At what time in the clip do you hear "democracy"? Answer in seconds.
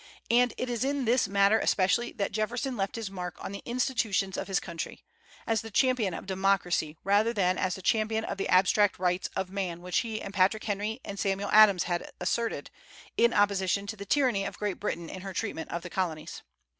6.25-6.97